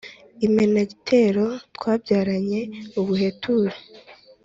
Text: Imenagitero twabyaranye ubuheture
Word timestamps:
Imenagitero 0.47 1.45
twabyaranye 1.75 2.61
ubuheture 2.99 3.75